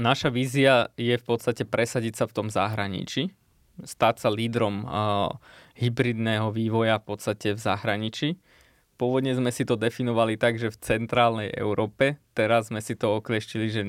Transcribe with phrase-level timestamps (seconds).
[0.00, 3.28] Naša vízia je v podstate presadiť sa v tom zahraničí,
[3.84, 5.36] stať sa lídrom uh,
[5.76, 8.40] hybridného vývoja v podstate v zahraničí.
[8.96, 13.66] Pôvodne sme si to definovali tak, že v centrálnej Európe, teraz sme si to okleštili,
[13.68, 13.82] že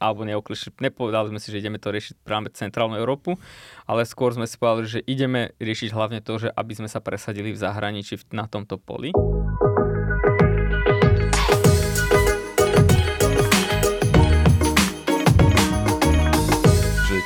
[0.00, 3.36] alebo neoklišili, nepovedali sme si, že ideme to riešiť práve centrálnu Európu,
[3.84, 7.52] ale skôr sme si povedali, že ideme riešiť hlavne to, že aby sme sa presadili
[7.52, 9.12] v zahraničí na tomto poli.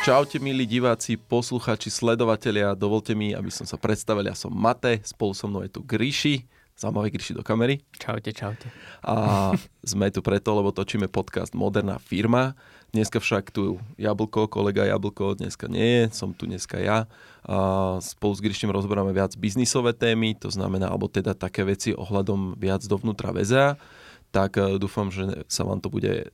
[0.03, 5.37] Čaute milí diváci, posluchači, sledovatelia, dovolte mi, aby som sa predstavil, ja som Mate, spolu
[5.37, 6.43] so mnou je tu Gríši,
[6.75, 7.79] zaujímavý Gríši do kamery.
[8.01, 8.67] Čaute, čaute.
[9.07, 9.53] A
[9.87, 12.59] sme tu preto, lebo točíme podcast Moderná firma.
[12.91, 17.07] Dneska však tu Jablko, kolega Jablko dneska nie je, som tu dneska ja.
[17.47, 17.57] A
[18.03, 22.83] spolu s Gríšim rozberáme viac biznisové témy, to znamená, alebo teda také veci ohľadom viac
[22.89, 23.79] dovnútra väzea
[24.35, 26.31] tak eh, dúfam, že sa vám to bude eh,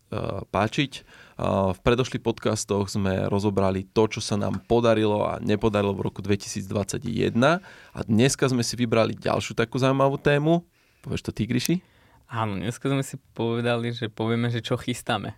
[0.48, 1.04] páčiť.
[1.40, 7.32] V predošlých podcastoch sme rozobrali to, čo sa nám podarilo a nepodarilo v roku 2021
[7.32, 10.60] a dneska sme si vybrali ďalšiu takú zaujímavú tému.
[11.00, 11.80] Povieš to ty, Gryši?
[12.28, 15.32] Áno, dneska sme si povedali, že povieme, že čo chystáme.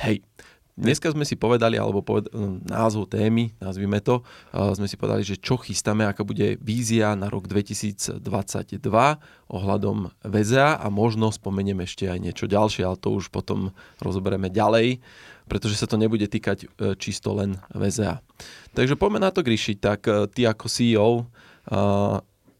[0.00, 0.24] Hej,
[0.80, 2.32] Dneska sme si povedali, alebo poved-
[2.64, 7.44] názov témy, nazvime to, sme si povedali, že čo chystáme, aká bude vízia na rok
[7.44, 8.24] 2022
[9.52, 15.04] ohľadom VZA a možno spomeniem ešte aj niečo ďalšie, ale to už potom rozoberieme ďalej,
[15.52, 18.24] pretože sa to nebude týkať uh, čisto len VZA.
[18.72, 21.10] Takže poďme na to, Gríši, tak uh, ty ako CEO,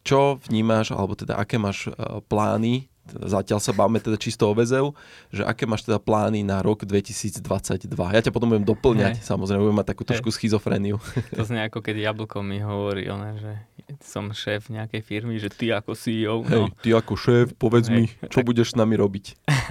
[0.05, 1.89] čo vnímaš, alebo teda aké máš
[2.29, 4.95] plány zatiaľ sa bavíme teda čisto o VZU,
[5.35, 7.41] že aké máš teda plány na rok 2022.
[7.91, 9.25] Ja ťa potom budem doplňať, hey.
[9.25, 10.99] samozrejme, budem mať takú trošku schizofréniu.
[11.39, 13.53] To znie ako keď Jablko mi hovorí, ona, že
[14.03, 16.47] som šéf nejakej firmy, že ty ako CEO.
[16.47, 16.75] Hej, no.
[16.83, 18.47] ty ako šéf, povedz hey, mi, čo tak...
[18.47, 19.27] budeš s nami robiť.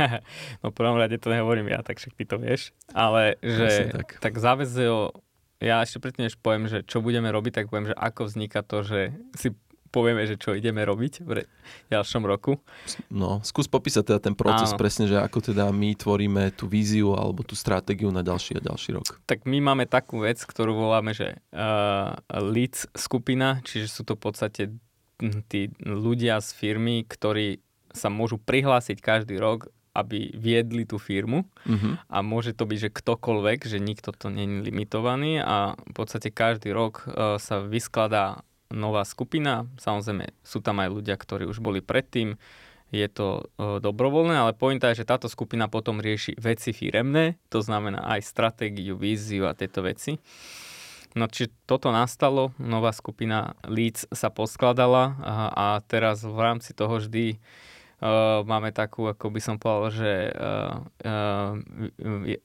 [0.63, 2.75] no v prvom rade to nehovorím ja, tak však ty to vieš.
[2.91, 5.13] Ale že tak, tak za VZO,
[5.59, 8.83] ja ešte predtým, než poviem, že čo budeme robiť, tak poviem, že ako vzniká to,
[8.83, 9.51] že si
[9.89, 11.43] povieme, že čo ideme robiť v
[11.89, 12.61] ďalšom roku.
[13.09, 14.79] No, skús popísať teda ten proces Áno.
[14.79, 18.95] presne, že ako teda my tvoríme tú víziu alebo tú stratégiu na ďalší a ďalší
[18.95, 19.19] rok.
[19.25, 24.21] Tak my máme takú vec, ktorú voláme, že uh, leads skupina, čiže sú to v
[24.21, 24.61] podstate
[25.51, 27.59] tí ľudia z firmy, ktorí
[27.91, 29.67] sa môžu prihlásiť každý rok
[29.99, 31.97] aby viedli tú firmu uh-huh.
[32.07, 36.71] a môže to byť, že ktokoľvek, že nikto to není limitovaný a v podstate každý
[36.71, 39.65] rok uh, sa vyskladá nová skupina.
[39.81, 42.37] Samozrejme, sú tam aj ľudia, ktorí už boli predtým.
[42.89, 47.61] Je to e, dobrovoľné, ale pointa je, že táto skupina potom rieši veci firemné, to
[47.61, 50.17] znamená aj stratégiu, víziu a tieto veci.
[51.13, 57.01] No či toto nastalo, nová skupina Leads sa poskladala a, a teraz v rámci toho
[57.01, 57.41] vždy
[58.47, 61.53] máme takú, ako by som povedal, že uh, uh,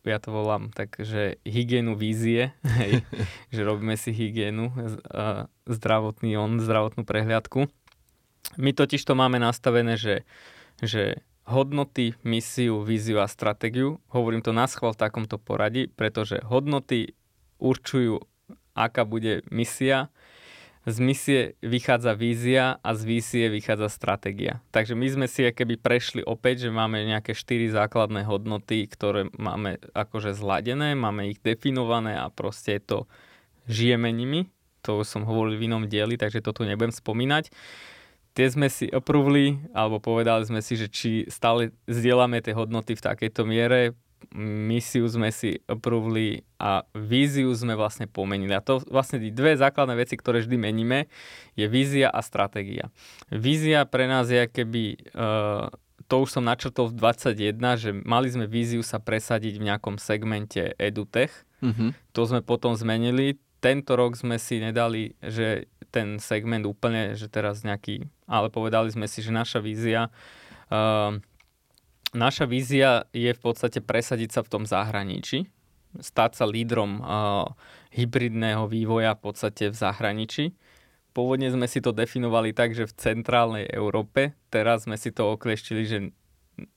[0.02, 2.50] ja to volám tak, že hygienu vízie,
[2.82, 3.06] hej,
[3.54, 7.70] že robíme si hygienu, uh, zdravotný on, zdravotnú prehliadku.
[8.58, 10.26] My totiž to máme nastavené, že,
[10.82, 17.14] že hodnoty, misiu, víziu a stratégiu, hovorím to na schvál v takomto poradí, pretože hodnoty
[17.62, 18.20] určujú,
[18.74, 20.10] aká bude misia,
[20.84, 24.60] z misie vychádza vízia a z vízie vychádza stratégia.
[24.68, 29.80] Takže my sme si keby prešli opäť, že máme nejaké štyri základné hodnoty, ktoré máme
[29.96, 33.08] akože zladené, máme ich definované a proste to
[33.64, 34.52] žijeme nimi.
[34.84, 37.48] To som hovoril v inom dieli, takže to tu nebudem spomínať.
[38.36, 43.04] Tie sme si oprúvli, alebo povedali sme si, že či stále zdieľame tie hodnoty v
[43.08, 43.96] takejto miere,
[44.34, 48.54] misiu sme si approvali a víziu sme vlastne pomenili.
[48.56, 51.10] A to vlastne dve základné veci, ktoré vždy meníme,
[51.58, 52.88] je vízia a stratégia.
[53.28, 55.68] Vízia pre nás je keby, uh,
[56.08, 60.72] to už som načrtol v 21, že mali sme víziu sa presadiť v nejakom segmente
[60.80, 61.32] edutech.
[61.60, 62.16] Mm-hmm.
[62.16, 63.40] To sme potom zmenili.
[63.60, 69.06] Tento rok sme si nedali, že ten segment úplne, že teraz nejaký, ale povedali sme
[69.06, 70.10] si, že naša vízia
[70.68, 71.16] uh,
[72.14, 75.50] naša vízia je v podstate presadiť sa v tom zahraničí,
[75.98, 77.50] stať sa lídrom uh,
[77.92, 80.44] hybridného vývoja v podstate v zahraničí.
[81.14, 85.82] Pôvodne sme si to definovali tak, že v centrálnej Európe, teraz sme si to okleštili,
[85.86, 85.98] že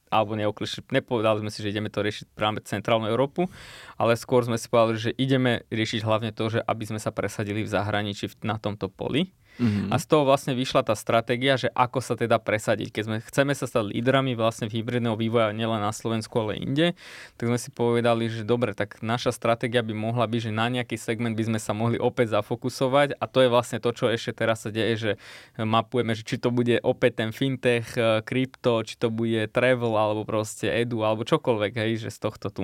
[0.09, 3.47] alebo neoklišili, nepovedali sme si, že ideme to riešiť práve centrálnu Európu,
[3.95, 7.63] ale skôr sme si povedali, že ideme riešiť hlavne to, že aby sme sa presadili
[7.65, 9.31] v zahraničí na tomto poli.
[9.57, 9.89] Mm-hmm.
[9.89, 12.93] A z toho vlastne vyšla tá stratégia, že ako sa teda presadiť.
[12.93, 16.93] Keď sme chceme sa stať lídrami vlastne v hybridného vývoja nielen na Slovensku, ale inde,
[17.41, 20.93] tak sme si povedali, že dobre, tak naša stratégia by mohla byť, že na nejaký
[21.01, 24.61] segment by sme sa mohli opäť zafokusovať a to je vlastne to, čo ešte teraz
[24.61, 25.11] sa deje, že
[25.57, 30.23] mapujeme, že či to bude opäť ten fintech, e, krypto, či to bude travel alebo
[30.23, 32.63] proste edu alebo čokoľvek, hej, že z tohto tu.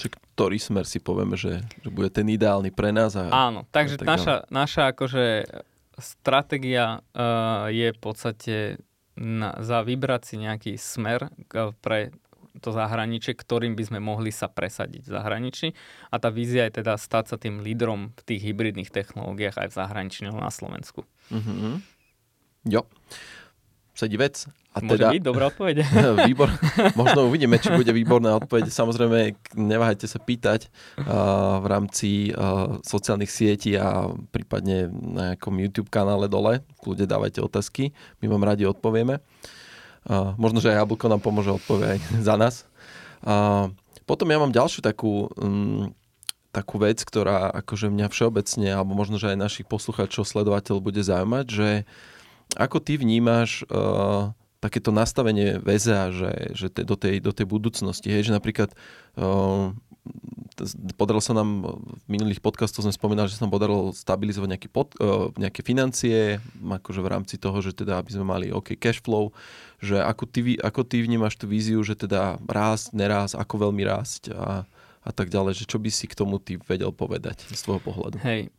[0.00, 3.12] Čiže ktorý smer si povieme, že, že bude ten ideálny pre nás.
[3.14, 5.44] A, Áno, takže tak naša, naša akože
[6.00, 8.56] stratégia uh, je v podstate
[9.20, 12.10] na, za vybrať si nejaký smer uh, pre
[12.58, 15.68] to zahraničie, ktorým by sme mohli sa presadiť v zahraničí.
[16.10, 19.78] A tá vízia je teda stať sa tým lídrom v tých hybridných technológiách aj v
[19.78, 21.06] zahraničí, na Slovensku.
[21.30, 21.74] Mm-hmm.
[22.74, 22.82] Jo
[24.00, 24.48] sedí vec.
[24.72, 25.84] A Môže teda, byť dobrá odpoveď.
[26.30, 26.48] výbor,
[26.96, 28.72] možno uvidíme, či bude výborná odpoveď.
[28.72, 35.92] Samozrejme, neváhajte sa pýtať uh, v rámci uh, sociálnych sietí a prípadne na nejakom YouTube
[35.92, 36.64] kanále dole.
[36.80, 37.92] Kľude dávajte otázky,
[38.24, 39.20] my vám radi odpovieme.
[40.08, 42.64] Uh, možno, že aj Jablko nám pomôže odpovedať za nás.
[43.20, 43.68] Uh,
[44.08, 45.92] potom ja mám ďalšiu takú, um,
[46.56, 51.46] takú vec, ktorá akože mňa všeobecne, alebo možno, že aj našich poslucháčov, sledovateľ bude zaujímať,
[51.46, 52.18] že uh,
[52.56, 58.12] ako ty vnímaš uh, takéto nastavenie väza, že, že te, do, tej, do tej budúcnosti,
[58.12, 58.70] hej, že napríklad
[59.16, 59.72] uh,
[61.00, 64.92] podarilo sa nám v minulých podcastoch sme spomínali, že sa nám podarilo stabilizovať nejaké, pod,
[65.00, 69.32] uh, nejaké financie, akože v rámci toho, že teda aby sme mali OK cash flow,
[69.80, 74.36] že ako ty, ako ty vnímaš tú víziu, že teda rásť, nerásť, ako veľmi rásť
[74.36, 74.68] a,
[75.00, 78.20] a tak ďalej, že čo by si k tomu ty vedel povedať z tvojho pohľadu?
[78.20, 78.52] Hej,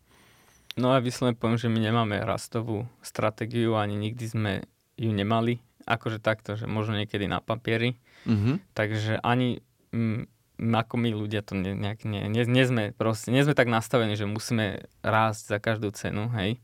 [0.80, 4.52] No a vyslovene poviem, že my nemáme rastovú stratégiu, ani nikdy sme
[4.96, 5.60] ju nemali.
[5.84, 8.00] Akože takto, že možno niekedy na papieri.
[8.24, 8.56] Mm-hmm.
[8.78, 9.60] Takže ani
[9.92, 10.30] m,
[10.62, 14.14] ako my ľudia to ne, nejak, nie, nie, nie, sme proste, nie sme tak nastavení,
[14.14, 16.62] že musíme rásť za každú cenu, hej.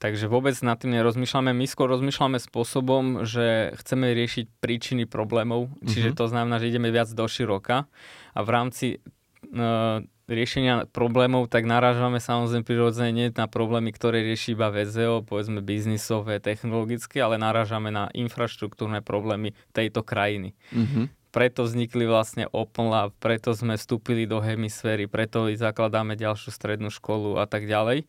[0.00, 1.52] Takže vôbec nad tým nerozmýšľame.
[1.52, 6.20] My skôr rozmýšľame spôsobom, že chceme riešiť príčiny problémov, čiže mm-hmm.
[6.20, 7.84] to znamená, že ideme viac do široka
[8.32, 14.70] a v rámci uh, riešenia problémov, tak narážame samozrejme prirodzene na problémy, ktoré rieši iba
[14.70, 20.54] VZO, povedzme biznisové, technologické, ale narážame na infraštruktúrne problémy tejto krajiny.
[20.70, 21.04] Mm-hmm.
[21.30, 27.38] Preto vznikli vlastne Open Lab, preto sme vstúpili do hemisféry, preto zakladáme ďalšiu strednú školu
[27.38, 28.06] a tak ďalej.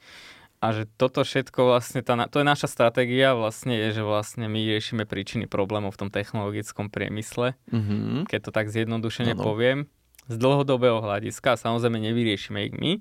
[0.62, 4.62] A že toto všetko vlastne, tá, to je naša stratégia, vlastne je, že vlastne my
[4.62, 8.30] riešime príčiny problémov v tom technologickom priemysle, mm-hmm.
[8.30, 9.46] keď to tak zjednodušene no, no.
[9.46, 9.90] poviem
[10.30, 11.58] z dlhodobého hľadiska.
[11.58, 12.92] Samozrejme nevyriešime ich my,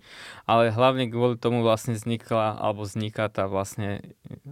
[0.49, 4.01] ale hlavne kvôli tomu vlastne vznikla, alebo vzniká tá vlastne,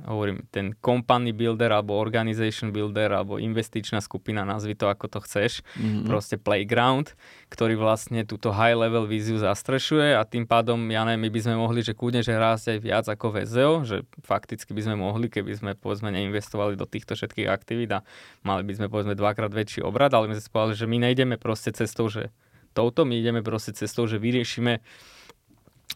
[0.04, 5.64] hovorím, ten company builder, alebo organization builder, alebo investičná skupina, nazvi to ako to chceš,
[5.74, 6.06] mm-hmm.
[6.06, 7.16] proste playground,
[7.48, 11.54] ktorý vlastne túto high level víziu zastrešuje a tým pádom, ja neviem, my by sme
[11.56, 15.52] mohli, že kúdne, že rásť aj viac ako VZO, že fakticky by sme mohli, keby
[15.56, 18.04] sme povedzme neinvestovali do týchto všetkých aktivít a
[18.44, 21.72] mali by sme povedzme dvakrát väčší obrad, ale my sme povedali, že my nejdeme proste
[21.74, 22.30] cestou, že
[22.78, 24.78] touto, my ideme proste cestou, že vyriešime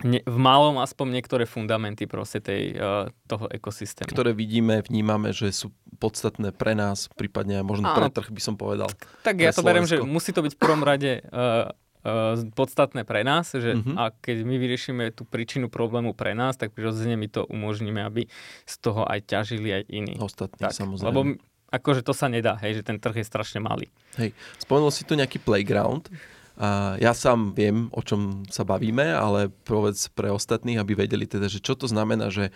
[0.03, 4.11] ne, v malom aspoň niektoré fundamenty proste tej, uh, toho ekosystému.
[4.11, 5.71] Ktoré vidíme, vnímame, že sú
[6.03, 7.99] podstatné pre nás, prípadne možno Áno.
[8.03, 8.91] pre trh by som povedal.
[9.23, 11.71] Tak ja to beriem, že musí to byť v prvom rade uh,
[12.03, 13.95] uh, podstatné pre nás, že uh-huh.
[13.95, 18.27] a keď my vyriešime tú príčinu problému pre nás, tak prirodzene my to umožníme, aby
[18.67, 20.15] z toho aj ťažili aj iní.
[20.19, 21.07] Ostatní, tak, samozrejme.
[21.07, 21.21] Lebo
[21.73, 23.89] akože to sa nedá, hej, že ten trh je strašne malý.
[24.21, 26.13] Hej, spomenul si tu nejaký playground.
[26.61, 31.49] A ja sám viem, o čom sa bavíme, ale povedz pre ostatných, aby vedeli teda,
[31.49, 32.53] že čo to znamená, že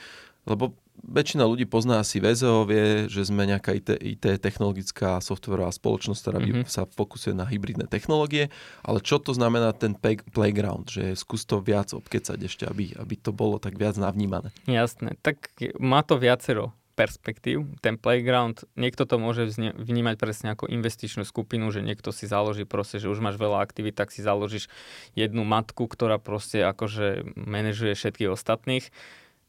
[0.47, 6.21] lebo väčšina ľudí pozná asi VZO, vie, že sme nejaká IT, IT technologická softwarová spoločnosť,
[6.23, 6.71] ktorá mm-hmm.
[6.71, 8.49] sa fokusuje na hybridné technológie,
[8.87, 9.99] ale čo to znamená ten
[10.33, 14.55] playground, že skús to viac obkecať ešte, aby, aby to bolo tak viac navnímané.
[14.71, 15.51] Jasné, tak
[15.83, 17.69] má to viacero perspektív.
[17.85, 22.97] Ten playground, niekto to môže vnímať presne ako investičnú skupinu, že niekto si založí proste,
[22.97, 24.73] že už máš veľa aktivít, tak si založíš
[25.13, 28.89] jednu matku, ktorá proste akože manažuje všetkých ostatných.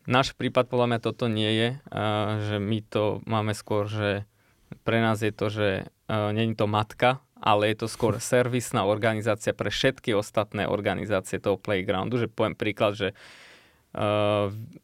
[0.08, 1.70] Náš prípad podľa mňa toto nie je,
[2.52, 4.28] že my to máme skôr, že
[4.84, 5.68] pre nás je to, že
[6.12, 12.20] není to matka, ale je to skôr servisná organizácia pre všetky ostatné organizácie toho playgroundu,
[12.20, 13.08] že poviem príklad, že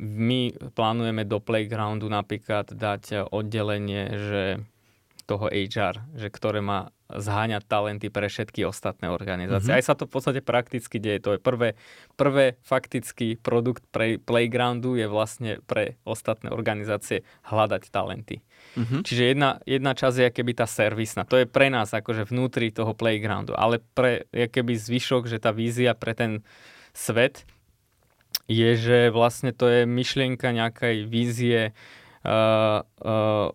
[0.01, 0.41] my
[0.73, 4.43] plánujeme do Playgroundu napríklad dať oddelenie, že
[5.23, 9.71] toho HR, že ktoré má zháňať talenty pre všetky ostatné organizácie.
[9.71, 9.79] Mm-hmm.
[9.79, 11.23] Aj sa to v podstate prakticky deje.
[11.23, 11.79] To je prvé,
[12.19, 18.43] prvé faktický produkt pre Playgroundu je vlastne pre ostatné organizácie hľadať talenty.
[18.75, 19.01] Mm-hmm.
[19.05, 21.23] Čiže jedna, jedna časť je keby tá servisná.
[21.29, 23.55] To je pre nás akože vnútri toho Playgroundu.
[23.55, 26.43] Ale pre keby zvyšok, že tá vízia pre ten
[26.91, 27.47] svet
[28.47, 31.71] je, že vlastne to je myšlienka nejakej vízie
[32.23, 33.49] uh, uh,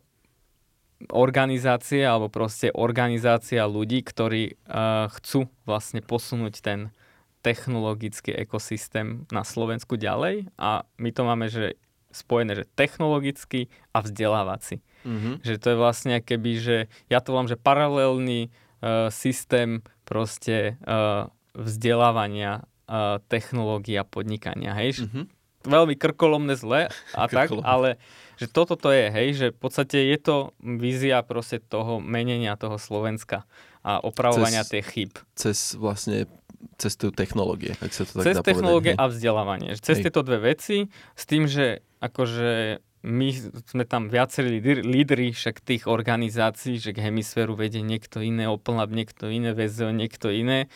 [1.12, 6.80] organizácie alebo proste organizácia ľudí, ktorí uh, chcú vlastne posunúť ten
[7.44, 11.78] technologický ekosystém na Slovensku ďalej a my to máme, že
[12.10, 14.82] spojené, že technologický a vzdelávací.
[15.06, 15.34] Mm-hmm.
[15.44, 16.76] Že to je vlastne keby, že
[17.06, 25.04] ja to volám, že paralelný uh, systém proste uh, vzdelávania uh, technológií a podnikania, hej?
[25.04, 25.24] Mm-hmm.
[25.68, 28.00] Veľmi krkolomné zle a tak, ale
[28.40, 32.80] že toto to je, hej, že v podstate je to vízia proste toho menenia toho
[32.80, 33.44] Slovenska
[33.82, 35.12] a opravovania cez, tých chýb.
[35.36, 36.26] Cez vlastne
[36.78, 39.70] cez tú technológie, ak sa to tak Cez dá technológie povedať, a vzdelávanie.
[39.78, 40.10] Cez hej.
[40.10, 43.30] tieto dve veci, s tým, že akože my
[43.62, 49.30] sme tam viacerí lídry však tých organizácií, že k hemisféru vedie niekto iné, Oplnab niekto
[49.30, 50.66] iné, VZO niekto iné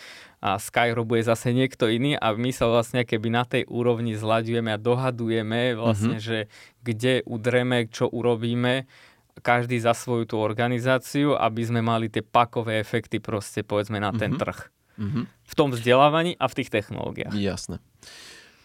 [0.43, 4.71] a Skyro bude zase niekto iný a my sa vlastne keby na tej úrovni zľadujeme
[4.75, 6.29] a dohadujeme vlastne, mm-hmm.
[6.31, 6.39] že
[6.83, 8.87] kde udreme, čo urobíme,
[9.43, 14.35] každý za svoju tú organizáciu, aby sme mali tie pakové efekty proste povedzme na ten
[14.35, 14.43] mm-hmm.
[14.43, 14.59] trh.
[14.99, 15.25] Mm-hmm.
[15.27, 17.35] V tom vzdelávaní a v tých technológiách.
[17.35, 17.83] Jasné.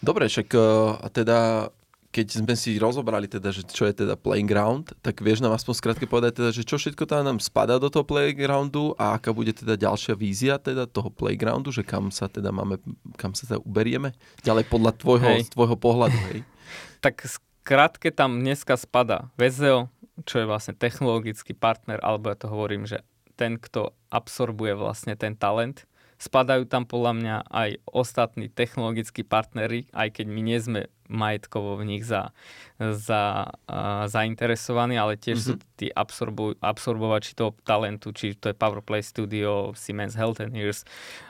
[0.02, 1.70] Dobre, však eh, teda
[2.18, 6.10] keď sme si rozobrali teda, že čo je teda playground, tak vieš nám aspoň skrátke
[6.10, 9.78] povedať teda, že čo všetko tam nám spadá do toho playgroundu a aká bude teda
[9.78, 12.82] ďalšia vízia teda toho playgroundu, že kam sa teda máme,
[13.22, 14.18] kam sa teda uberieme?
[14.42, 15.54] Ďalej podľa tvojho, hej.
[15.54, 16.42] tvojho pohľadu, hej?
[17.06, 19.94] tak skrátke tam dneska spada VZO,
[20.26, 23.06] čo je vlastne technologický partner, alebo ja to hovorím, že
[23.38, 25.86] ten, kto absorbuje vlastne ten talent,
[26.18, 31.88] Spadajú tam podľa mňa aj ostatní technologickí partnery, aj keď my nie sme majetkovo v
[31.88, 32.36] nich za,
[32.82, 35.48] za, uh, zainteresovaní, ale tiež mm-hmm.
[35.48, 35.68] sú mhm.
[35.78, 40.84] tí absorbu, absorbovači toho talentu, či to je Powerplay Studio, Siemens Health and Years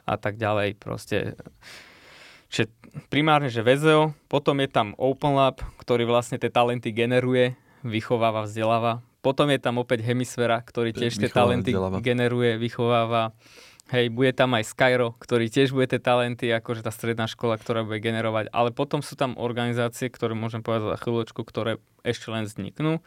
[0.10, 0.80] a tak ďalej.
[0.82, 1.38] Proste
[2.48, 2.72] Čiže
[3.12, 9.04] primárne, že VZO, potom je tam Open Lab, ktorý vlastne tie talenty generuje, vychováva, vzdeláva.
[9.20, 12.00] Potom je tam opäť Hemisféra, ktorý tiež tie talenty vzdeláva.
[12.00, 13.36] generuje, vychováva.
[13.88, 17.88] Hej, bude tam aj Skyro, ktorý tiež bude tie talenty, akože tá stredná škola, ktorá
[17.88, 18.52] bude generovať.
[18.52, 23.00] Ale potom sú tam organizácie, ktoré môžem povedať za chvíľočku, ktoré ešte len vzniknú.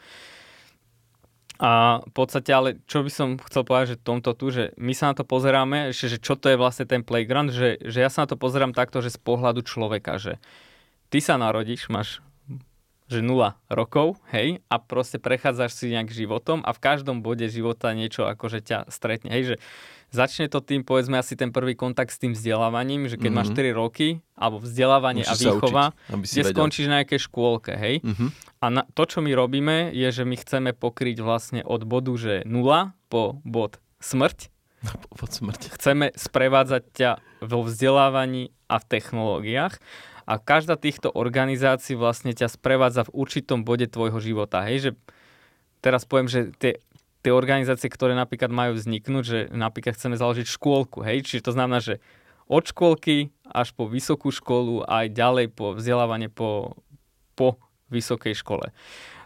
[1.61, 5.13] A v podstate, ale čo by som chcel povedať, že tomto tu, že my sa
[5.13, 8.25] na to pozeráme, že, že čo to je vlastne ten playground, že, že ja sa
[8.25, 10.41] na to pozerám takto, že z pohľadu človeka, že
[11.13, 12.25] ty sa narodíš, máš
[13.11, 17.91] že 0 rokov, hej, a proste prechádzaš si nejak životom a v každom bode života
[17.91, 19.55] niečo akože ťa stretne, hej, že
[20.11, 23.51] začne to tým, povedzme asi ten prvý kontakt s tým vzdelávaním, že keď mm-hmm.
[23.51, 26.51] máš 4 roky, alebo vzdelávanie Musíš a výchova, učiť, kde vedel.
[26.55, 27.95] skončíš na nejakej škôlke, hej.
[28.03, 28.29] Mm-hmm.
[28.61, 32.33] A na, to, čo my robíme, je, že my chceme pokryť vlastne od bodu, že
[32.45, 34.53] 0 po bod smrť.
[35.13, 35.77] Pod smrť.
[35.77, 39.77] Chceme sprevádzať ťa vo vzdelávaní a v technológiách
[40.31, 44.63] a každá týchto organizácií vlastne ťa sprevádza v určitom bode tvojho života.
[44.63, 44.91] Hej, že
[45.83, 46.79] teraz poviem, že tie,
[47.19, 51.83] tie organizácie, ktoré napríklad majú vzniknúť, že napríklad chceme založiť škôlku, hej, čiže to znamená,
[51.83, 51.99] že
[52.47, 56.79] od škôlky až po vysokú školu aj ďalej po vzdelávanie po,
[57.35, 57.59] po
[57.91, 58.71] vysokej škole.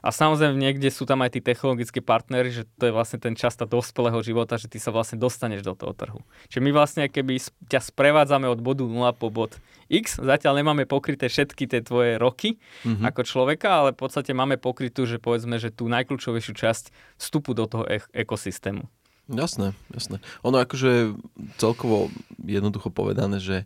[0.06, 3.58] A samozrejme niekde sú tam aj tí technologickí partnery, že to je vlastne ten čas
[3.58, 6.22] dospelého života, že ty sa vlastne dostaneš do toho trhu.
[6.46, 9.58] Čiže my vlastne keby ťa sprevádzame od bodu 0 po bod
[9.90, 13.02] X, zatiaľ nemáme pokryté všetky tie tvoje roky mm-hmm.
[13.02, 17.66] ako človeka, ale v podstate máme pokrytú, že povedzme, že tú najkľúčovejšiu časť vstupu do
[17.66, 18.86] toho e- ekosystému.
[19.26, 20.22] Jasné, jasné.
[20.46, 21.18] Ono akože
[21.58, 22.14] celkovo
[22.46, 23.66] jednoducho povedané, že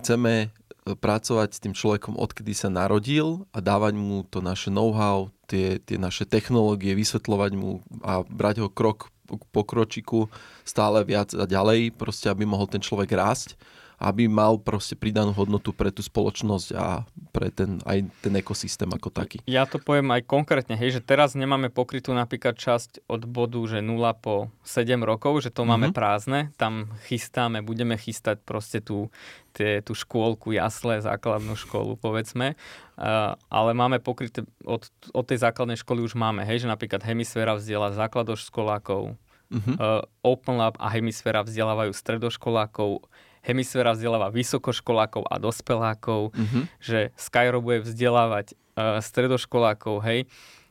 [0.00, 0.48] chceme
[0.96, 6.00] pracovať s tým človekom, odkedy sa narodil a dávať mu to naše know-how, tie, tie
[6.00, 10.32] naše technológie, vysvetľovať mu a brať ho krok po kročiku
[10.68, 13.56] stále viac a ďalej, proste aby mohol ten človek rásť
[13.98, 17.02] aby mal proste pridanú hodnotu pre tú spoločnosť a
[17.34, 19.42] pre ten, aj ten ekosystém ako taký.
[19.42, 23.82] Ja to poviem aj konkrétne, hej, že teraz nemáme pokrytú napríklad časť od bodu, že
[23.82, 25.70] 0 po 7 rokov, že to mm-hmm.
[25.74, 25.94] máme mhm.
[25.94, 29.10] prázdne, tam chystáme, budeme chystať proste tú,
[29.50, 35.74] tie, tú škôlku, jasle, základnú školu, povedzme, uh, ale máme pokryté, od, od tej základnej
[35.74, 39.18] školy už máme, hej, že napríklad hemisféra vzdiela základoškolákov,
[39.48, 39.74] uh-huh.
[39.76, 43.04] uh, Open Lab a hemisféra vzdelávajú stredoškolákov,
[43.42, 46.62] hemisféra vzdeláva vysokoškolákov a dospelákov, mm-hmm.
[46.80, 50.28] že Skyro bude vzdelávať uh, stredoškolákov, hej.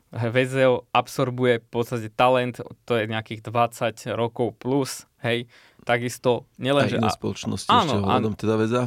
[0.07, 5.51] VZO absorbuje v podstate talent, to je nejakých 20 rokov plus, hej.
[5.83, 6.99] Takisto nielen, Aj že...
[6.99, 8.83] iné spoločnosti áno, ešte áno, teda VZA?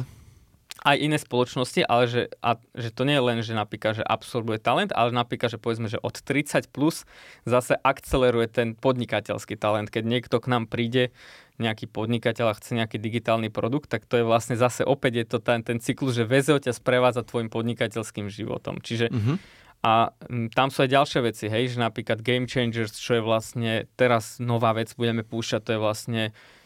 [0.81, 4.57] Aj iné spoločnosti, ale že, a, že to nie je len, že napríklad, že absorbuje
[4.57, 7.05] talent, ale napríklad, že povedzme, že od 30 plus
[7.45, 9.93] zase akceleruje ten podnikateľský talent.
[9.93, 11.13] Keď niekto k nám príde
[11.61, 15.37] nejaký podnikateľ a chce nejaký digitálny produkt, tak to je vlastne zase opäť je to
[15.37, 18.81] ten, ten cyklus, že VZO ťa sprevádza tvojim podnikateľským životom.
[18.81, 19.35] Čiže mm-hmm.
[19.85, 20.09] a
[20.57, 24.73] tam sú aj ďalšie veci, hej, že napríklad Game Changers, čo je vlastne teraz nová
[24.73, 26.23] vec, budeme púšťať, to je vlastne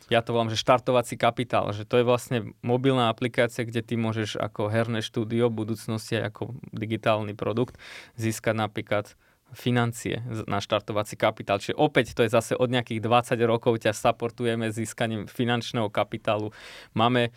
[0.10, 4.38] ja to volám, že štartovací kapitál, že to je vlastne mobilná aplikácia, kde ty môžeš
[4.38, 7.82] ako herné štúdio v budúcnosti ako digitálny produkt
[8.14, 9.18] získať napríklad
[9.54, 11.62] financie na štartovací kapitál.
[11.62, 16.50] Čiže opäť to je zase od nejakých 20 rokov ťa supportujeme získaním finančného kapitálu.
[16.98, 17.32] Máme e,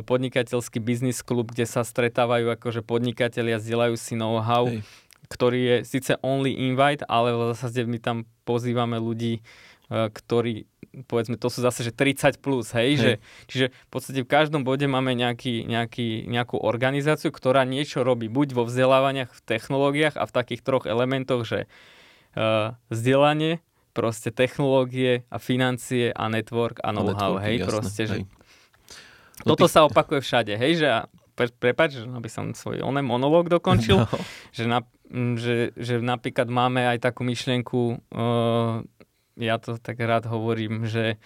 [0.00, 4.86] podnikateľský biznis klub, kde sa stretávajú akože podnikatelia, zdieľajú si know-how, Hej.
[5.28, 9.40] ktorý je síce only invite, ale v zásade my tam pozývame ľudí, e,
[10.08, 10.70] ktorí
[11.06, 12.96] povedzme, to sú zase, že 30 plus, hej, hej.
[12.96, 13.12] Že,
[13.48, 18.56] čiže v podstate v každom bode máme nejaký, nejaký, nejakú organizáciu, ktorá niečo robí, buď
[18.56, 21.70] vo vzdelávaniach, v technológiách a v takých troch elementoch, že
[22.34, 23.60] uh, vzdelanie,
[23.96, 28.10] proste technológie a financie a network a know-how, hej, jasné, proste, hej.
[28.10, 28.16] že
[29.42, 29.72] no toto ty...
[29.74, 30.86] sa opakuje všade, hej, že
[31.38, 34.18] pre, prepač, že aby som svoj onen monológ dokončil, no.
[34.50, 34.82] že, na,
[35.38, 37.80] že, že napríklad máme aj takú myšlienku
[38.14, 38.86] uh,
[39.38, 41.16] ja to tak rád hovorím, že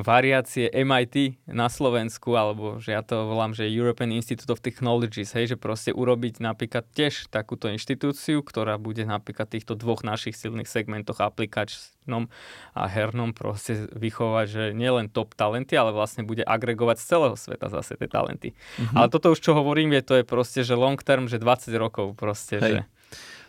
[0.00, 5.54] variácie MIT na Slovensku, alebo že ja to volám, že European Institute of Technologies, hej,
[5.54, 11.20] že proste urobiť napríklad tiež takúto inštitúciu, ktorá bude napríklad týchto dvoch našich silných segmentoch
[11.20, 12.32] aplikačnom
[12.72, 17.68] a hernom proste vychovať, že nielen top talenty, ale vlastne bude agregovať z celého sveta
[17.68, 18.54] zase tie talenty.
[18.54, 18.96] Mm-hmm.
[18.96, 22.16] Ale toto už čo hovorím, je to je proste, že long term, že 20 rokov
[22.16, 22.72] proste, hej.
[22.72, 22.80] že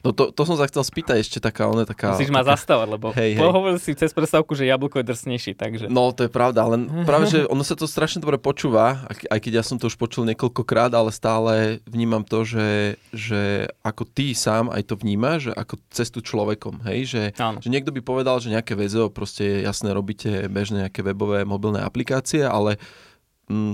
[0.02, 2.18] No to, to som sa chcel spýtať ešte taká, ona taká...
[2.18, 3.42] Musíš ma zastávať, lebo hej, hej.
[3.42, 5.86] hovoril si cez predstavku, že jablko je drsnejší, takže...
[5.94, 9.62] No to je pravda, ale práve, že ono sa to strašne dobre počúva, aj keď
[9.62, 14.74] ja som to už počul niekoľkokrát, ale stále vnímam to, že, že ako ty sám
[14.74, 18.74] aj to vnímaš, že ako cestu človekom, hej, že, že niekto by povedal, že nejaké
[18.74, 22.82] VZO proste jasne robíte bežné nejaké webové mobilné aplikácie, ale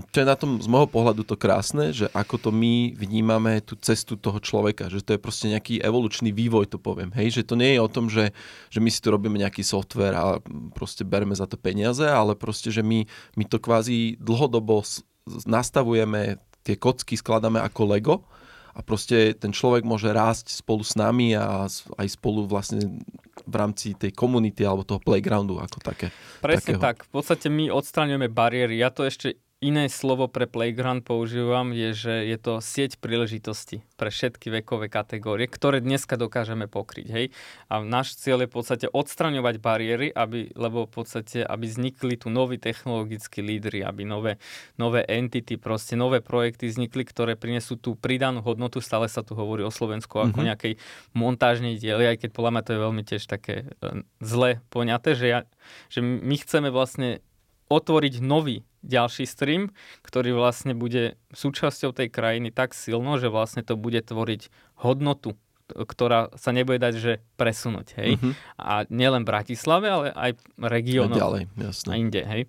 [0.09, 3.77] čo je na tom z môjho pohľadu to krásne, že ako to my vnímame tú
[3.77, 7.13] cestu toho človeka, že to je proste nejaký evolučný vývoj, to poviem.
[7.13, 8.33] Hej, že to nie je o tom, že,
[8.73, 10.25] že my si tu robíme nejaký software a
[10.73, 13.05] proste bereme za to peniaze, ale proste, že my,
[13.37, 14.81] my to kvázi dlhodobo
[15.45, 18.15] nastavujeme, tie kocky skladáme ako Lego
[18.77, 21.65] a proste ten človek môže rásť spolu s nami a
[21.97, 23.01] aj spolu vlastne
[23.41, 26.13] v rámci tej komunity alebo toho playgroundu ako také.
[26.45, 26.85] Presne takého.
[26.85, 26.97] tak.
[27.09, 28.77] V podstate my odstraňujeme bariéry.
[28.77, 34.13] Ja to ešte iné slovo pre Playground používam, je, že je to sieť príležitosti pre
[34.13, 37.07] všetky vekové kategórie, ktoré dneska dokážeme pokryť.
[37.09, 37.25] Hej?
[37.65, 42.29] A náš cieľ je v podstate odstraňovať bariéry, aby, lebo v podstate, aby vznikli tu
[42.29, 44.37] noví technologickí lídry, aby nové,
[44.77, 48.77] nové entity, proste nové projekty vznikli, ktoré prinesú tú pridanú hodnotu.
[48.77, 50.49] Stále sa tu hovorí o Slovensku ako mm-hmm.
[50.53, 50.73] nejakej
[51.17, 55.25] montážnej diely, aj keď podľa mňa to je veľmi tiež také e, zle poňaté, že,
[55.25, 55.39] ja,
[55.89, 57.25] že my chceme vlastne
[57.67, 63.75] otvoriť nový ďalší stream, ktorý vlastne bude súčasťou tej krajiny tak silno, že vlastne to
[63.75, 64.47] bude tvoriť
[64.79, 65.35] hodnotu,
[65.67, 68.15] ktorá sa nebude dať, že presunúť, hej.
[68.15, 68.31] Uh-huh.
[68.55, 71.19] A nielen Bratislave, ale aj regiónom.
[71.19, 71.89] ďalej, jasne.
[71.91, 72.47] A inde, hej.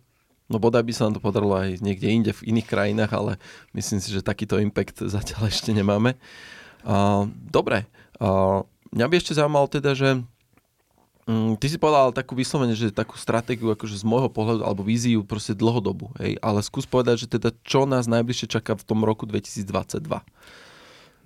[0.49, 3.33] No bodaj by sa nám to podarilo aj niekde inde, v iných krajinách, ale
[3.77, 6.17] myslím si, že takýto impact zatiaľ ešte nemáme.
[6.87, 7.85] Uh, dobre,
[8.23, 10.25] uh, mňa by ešte zaujímalo teda, že
[11.29, 15.21] Mm, ty si povedal takú vyslovene, že takú stratégiu akože z môjho pohľadu alebo víziu
[15.21, 19.29] proste dlhodobu, hej, ale skús povedať, že teda čo nás najbližšie čaká v tom roku
[19.29, 20.09] 2022?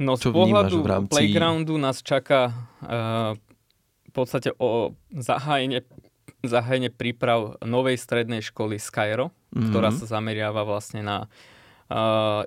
[0.02, 1.14] No čo z pohľadu v rámci...
[1.14, 2.50] Playgroundu nás čaká
[2.82, 3.38] uh,
[4.10, 5.86] v podstate o zahájenie,
[6.42, 9.70] zahájenie príprav novej strednej školy Skyro, mm-hmm.
[9.70, 11.30] ktorá sa zameriava vlastne na
[11.86, 12.42] uh,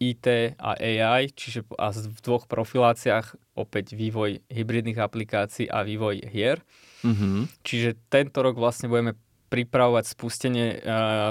[0.00, 6.64] IT a AI, čiže a v dvoch profiláciách opäť vývoj hybridných aplikácií a vývoj hier.
[7.06, 7.62] Mm-hmm.
[7.62, 9.14] Čiže tento rok vlastne budeme
[9.46, 10.78] pripravovať spustenie uh,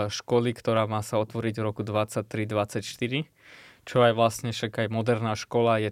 [0.08, 3.28] školy, ktorá má sa otvoriť v roku 23-24,
[3.84, 5.92] čo aj vlastne však aj moderná škola je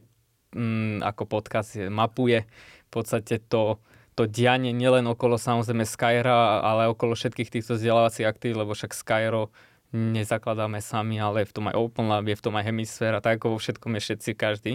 [0.56, 2.48] mm, ako podcast je, mapuje
[2.88, 3.82] v podstate to,
[4.16, 9.52] to dianie nielen okolo samozrejme Skyra, ale okolo všetkých týchto vzdelávacích aktív, lebo však Skyro
[9.94, 13.58] nezakladáme sami, ale v tom aj Open Lab, je v tom aj Hemisféra, tak ako
[13.58, 14.74] vo všetkom je všetci každý.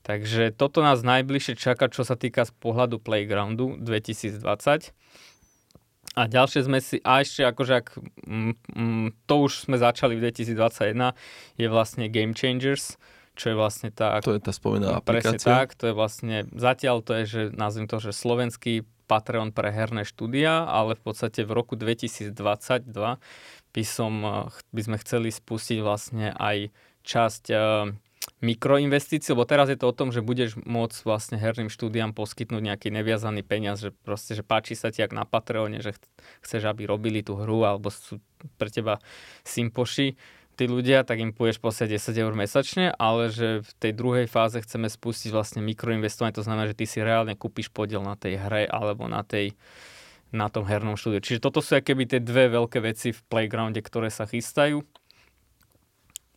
[0.00, 4.40] Takže toto nás najbližšie čaká, čo sa týka z pohľadu Playgroundu 2020.
[6.18, 7.88] A ďalšie sme si, a ešte akože ak,
[8.26, 11.14] mm, mm, to už sme začali v 2021,
[11.54, 12.98] je vlastne Game Changers,
[13.38, 14.18] čo je vlastne tá...
[14.24, 15.38] To je tá spomínaná aplikácia.
[15.38, 19.70] Presne tak, to je vlastne, zatiaľ to je, že nazviem to, že slovenský Patreon pre
[19.70, 22.34] herné štúdia, ale v podstate v roku 2022
[23.70, 24.12] by, som,
[24.74, 26.74] by sme chceli spustiť vlastne aj
[27.06, 27.90] časť uh,
[28.40, 32.88] mikroinvestícií, lebo teraz je to o tom, že budeš môcť vlastne herným štúdiam poskytnúť nejaký
[32.88, 35.92] neviazaný peniaz, že proste, že páči sa ti jak na Patreone, že
[36.40, 38.18] chceš, aby robili tú hru, alebo sú
[38.56, 38.96] pre teba
[39.44, 40.16] simpoši
[40.56, 44.60] tí ľudia, tak im pôjdeš posiať 10 eur mesačne, ale že v tej druhej fáze
[44.60, 48.68] chceme spustiť vlastne mikroinvestovanie, to znamená, že ty si reálne kúpiš podiel na tej hre
[48.68, 49.56] alebo na tej
[50.30, 51.18] na tom hernom štúdiu.
[51.18, 54.86] Čiže toto sú keby tie dve veľké veci v playgrounde, ktoré sa chystajú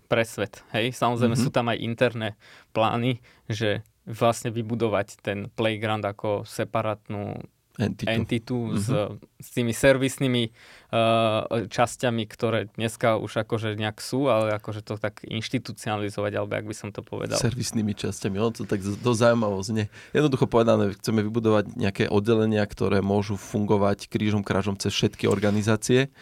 [0.05, 0.61] pre svet.
[0.75, 1.47] Hej, samozrejme mm-hmm.
[1.47, 2.29] sú tam aj interné
[2.75, 7.39] plány, že vlastne vybudovať ten playground ako separátnu
[7.79, 8.77] entitu, entitu mm-hmm.
[8.77, 8.87] s,
[9.17, 10.43] s tými servisnými
[10.93, 16.65] uh, časťami, ktoré dneska už akože nejak sú, ale akože to tak inštitucionalizovať, alebo ak
[16.69, 17.39] by som to povedal.
[17.39, 19.89] Servisnými časťami, ono to tak dosť zaujímavo znie.
[20.13, 26.13] Jednoducho povedané, chceme vybudovať nejaké oddelenia, ktoré môžu fungovať krížom krážom cez všetky organizácie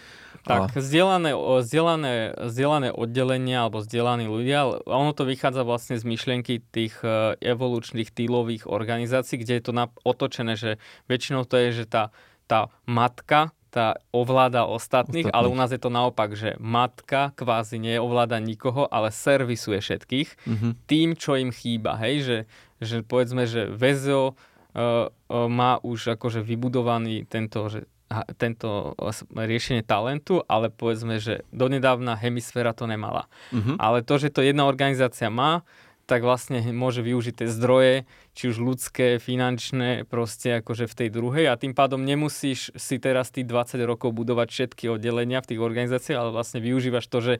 [0.45, 2.13] tak, zdieľané, zdieľané,
[2.49, 8.65] zdieľané oddelenia alebo zdieľaní ľudia, ono to vychádza vlastne z myšlienky tých e, evolučných týlových
[8.65, 12.09] organizácií, kde je to otočené, že väčšinou to je, že tá,
[12.49, 17.79] tá matka tá ovláda ostatných, ostatných, ale u nás je to naopak, že matka kvázi
[17.79, 20.71] neovláda nikoho, ale servisuje všetkých mm-hmm.
[20.91, 21.95] tým, čo im chýba.
[21.95, 22.37] Hej, že,
[22.83, 27.87] že povedzme, že VZO uh, uh, má už akože vybudovaný tento, že
[28.35, 28.93] tento
[29.31, 33.31] riešenie talentu, ale povedzme, že donedávna hemisféra to nemala.
[33.55, 33.79] Uh-huh.
[33.79, 35.63] Ale to, že to jedna organizácia má,
[36.09, 38.03] tak vlastne môže využiť tie zdroje,
[38.35, 43.31] či už ľudské, finančné, proste akože v tej druhej a tým pádom nemusíš si teraz
[43.31, 47.33] tých 20 rokov budovať všetky oddelenia v tých organizáciách, ale vlastne využívaš to, že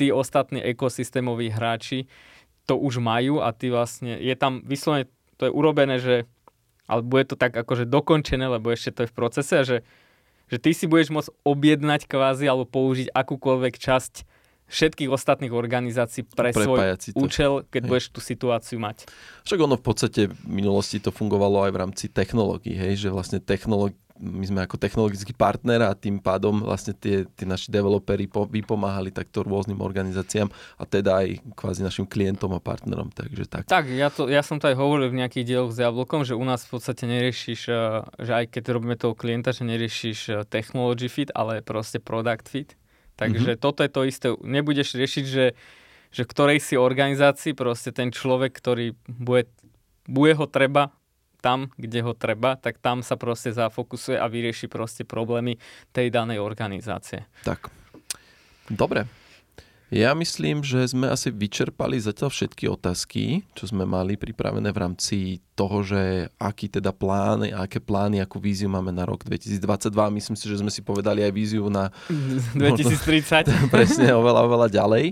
[0.00, 2.08] tí ostatní ekosystémoví hráči
[2.64, 6.24] to už majú a ty vlastne, je tam vyslovene, to je urobené, že
[6.86, 9.76] ale bude to tak akože dokončené, lebo ešte to je v procese, že
[10.46, 14.14] že ty si budeš môcť objednať kvázi alebo použiť akúkoľvek časť
[14.66, 17.90] všetkých ostatných organizácií pre svoj účel, keď hej.
[17.90, 19.06] budeš tú situáciu mať.
[19.46, 23.38] Však ono v podstate v minulosti to fungovalo aj v rámci technológií, hej, že vlastne
[23.38, 28.48] technológi- my sme ako technologický partner a tým pádom vlastne tie, tie naši developeri po,
[28.48, 30.48] vypomáhali takto rôznym organizáciám
[30.80, 33.12] a teda aj kvázi našim klientom a partnerom.
[33.12, 33.62] Takže tak.
[33.68, 36.44] Tak, ja, to, ja som to aj hovoril v nejakých dieloch s Jablkom, že u
[36.44, 37.76] nás v podstate neriešiš, eh,
[38.20, 42.70] že aj keď robíme toho klienta, že neriešiš eh, technology fit, ale proste product fit.
[43.16, 43.64] Takže mm-hmm.
[43.64, 44.28] toto je to isté.
[44.44, 45.56] Nebudeš riešiť, že,
[46.12, 49.48] že ktorej si organizácii proste ten človek, ktorý bude,
[50.04, 50.92] bude ho treba
[51.40, 55.56] tam, kde ho treba, tak tam sa proste zafokusuje a vyrieši proste problémy
[55.92, 57.28] tej danej organizácie.
[57.44, 57.70] Tak.
[58.66, 59.25] Dobre.
[59.86, 65.18] Ja myslím, že sme asi vyčerpali zatiaľ všetky otázky, čo sme mali pripravené v rámci
[65.56, 69.88] toho, že aký teda plán, aké plány, akú víziu máme na rok 2022.
[70.12, 71.94] Myslím si, že sme si povedali aj víziu na...
[72.58, 73.46] 2030.
[73.74, 75.04] presne, oveľa, oveľa ďalej.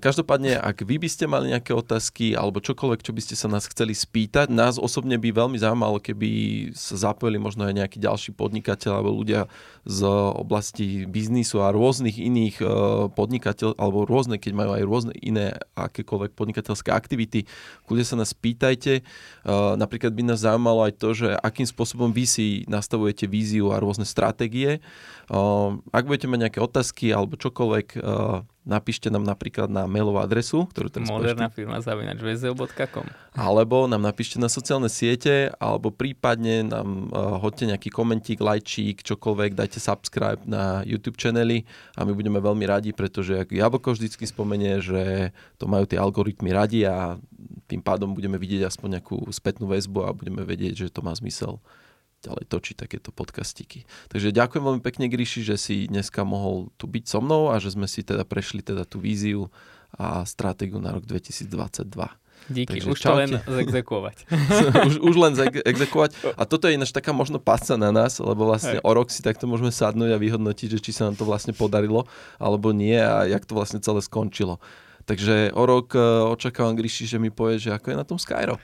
[0.00, 3.68] Každopádne, ak vy by ste mali nejaké otázky alebo čokoľvek, čo by ste sa nás
[3.68, 6.30] chceli spýtať, nás osobne by veľmi zaujímalo, keby
[6.72, 9.44] sa zapojili možno aj nejakí ďalší podnikateľ alebo ľudia
[9.84, 12.66] z oblasti biznisu a rôznych iných e,
[13.12, 17.48] podnikateľ alebo rôzne, keď majú aj rôzne iné akékoľvek podnikateľské aktivity,
[17.88, 19.00] kľudne sa nás pýtajte.
[19.00, 19.02] E,
[19.80, 24.04] napríklad by nás zaujímalo aj to, že akým spôsobom vy si nastavujete víziu a rôzne
[24.04, 24.84] stratégie.
[25.92, 28.00] Ak budete mať nejaké otázky alebo čokoľvek,
[28.68, 34.52] napíšte nám napríklad na mailovú adresu, ktorú teraz Moderná firma zavinač.com Alebo nám napíšte na
[34.52, 41.16] sociálne siete, alebo prípadne nám uh, hoďte nejaký komentík, lajčík, čokoľvek, dajte subscribe na YouTube
[41.16, 41.64] channely
[41.96, 46.52] a my budeme veľmi radi, pretože ak Jablko vždycky spomenie, že to majú tie algoritmy
[46.52, 47.16] radi a
[47.64, 51.56] tým pádom budeme vidieť aspoň nejakú spätnú väzbu a budeme vedieť, že to má zmysel
[52.24, 53.86] ďalej točiť takéto podcastiky.
[54.10, 57.74] Takže ďakujem veľmi pekne, Gríši, že si dneska mohol tu byť so mnou a že
[57.74, 59.50] sme si teda prešli teda tú víziu
[59.94, 61.48] a stratégiu na rok 2022.
[62.48, 63.12] Díky, Takže už čaute.
[63.12, 64.16] to len zexekuovať.
[64.88, 66.10] už, už len zexekuovať.
[66.38, 68.84] A toto je ináč taká možno páca na nás, lebo vlastne Hej.
[68.86, 72.08] o rok si takto môžeme sadnúť a vyhodnotiť, že či sa nám to vlastne podarilo,
[72.40, 74.62] alebo nie a jak to vlastne celé skončilo.
[75.04, 76.00] Takže o rok eh,
[76.30, 78.56] očakávam, Gríši, že mi povie, že ako je na tom Skyro.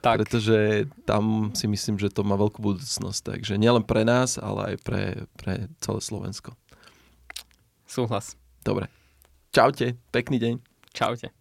[0.00, 0.24] Tak.
[0.24, 3.36] Pretože tam si myslím, že to má veľkú budúcnosť.
[3.36, 5.02] Takže nielen pre nás, ale aj pre,
[5.36, 6.56] pre celé Slovensko.
[7.84, 8.36] Súhlas.
[8.64, 8.88] Dobre.
[9.52, 10.54] Čaute, pekný deň.
[10.94, 11.39] Čaute.